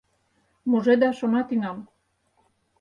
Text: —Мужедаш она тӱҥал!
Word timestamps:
—Мужедаш 0.69 1.17
она 1.25 1.41
тӱҥал! 1.47 1.77